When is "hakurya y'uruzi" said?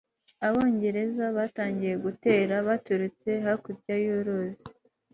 3.45-4.67